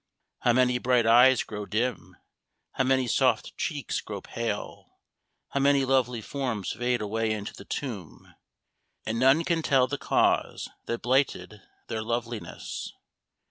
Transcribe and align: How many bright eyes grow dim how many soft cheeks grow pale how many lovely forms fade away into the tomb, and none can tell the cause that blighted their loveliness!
How 0.39 0.53
many 0.53 0.79
bright 0.79 1.05
eyes 1.05 1.43
grow 1.43 1.67
dim 1.67 2.15
how 2.71 2.83
many 2.83 3.05
soft 3.05 3.55
cheeks 3.55 4.01
grow 4.01 4.19
pale 4.19 4.97
how 5.49 5.59
many 5.59 5.85
lovely 5.85 6.21
forms 6.21 6.71
fade 6.71 7.01
away 7.03 7.31
into 7.31 7.53
the 7.53 7.65
tomb, 7.65 8.33
and 9.05 9.19
none 9.19 9.43
can 9.43 9.61
tell 9.61 9.85
the 9.85 9.99
cause 9.99 10.67
that 10.87 11.03
blighted 11.03 11.61
their 11.87 12.01
loveliness! 12.01 12.91